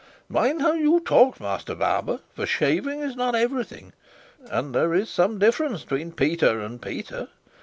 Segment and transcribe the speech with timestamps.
[0.29, 3.93] Mind how you talk, master barber; for shaving is not everything,
[4.49, 7.27] and there is some difference between Peter and Peter.